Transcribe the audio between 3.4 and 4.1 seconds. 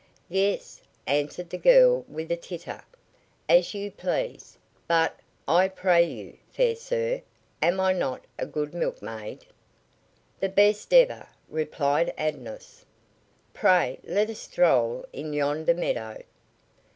"As you